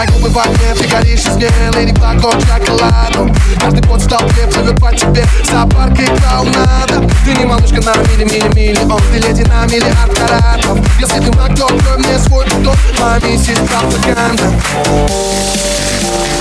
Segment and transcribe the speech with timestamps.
[0.00, 4.80] Твои губы в огне, ты горишь из и глоток шоколаду Каждый пот стал толпе плывет
[4.80, 5.26] по тебе.
[5.44, 7.06] Зоопарк играл надо.
[7.22, 10.78] Ты не малышка на мили-мили-миллион Ты леди на миллиард каратов.
[10.98, 12.74] Если ты маг, то открой мне свой дом.
[12.98, 14.44] Моя миссия пропаганда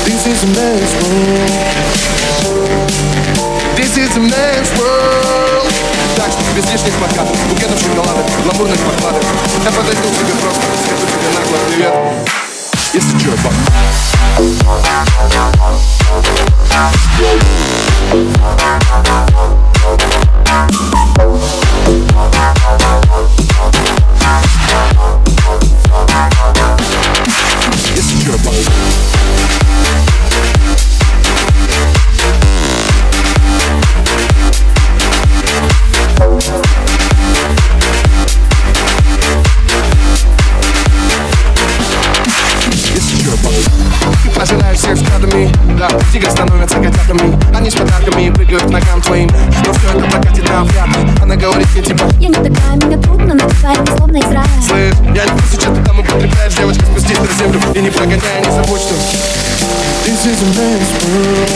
[0.06, 1.50] This is a man's world.
[3.76, 5.74] This is a man's world.
[6.16, 9.24] Так что без лишних подкатов Букетов шоколада, гламурных подкладок
[9.64, 10.89] Я подойду к тебе просто
[13.20, 13.50] Если чё,
[44.40, 47.38] пожираешь всех взглядами Да, тигры становятся котятами.
[47.56, 49.30] Они с подарками прыгают к ногам твоим.
[49.66, 50.88] Но все это прокатит на вряд
[51.22, 54.96] Она говорит мне типа Я не такая, меня трудно натыкать, ты словно из рая Слышь,
[55.14, 58.52] я не буду сейчас ты там употребляешь Девочка, спустись на землю и не прогоняй, не
[58.52, 58.96] забудь, что
[60.06, 61.50] This is a man's world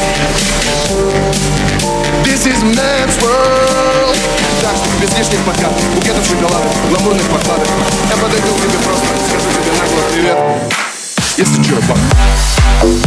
[2.25, 4.17] This is a man's world
[4.61, 7.67] Так что без лишних подкатов, букетов шоколада, гламурных подкладок
[8.09, 10.92] Я подойду к тебе просто, скажу тебе нагло привет
[11.35, 13.02] It's the drill,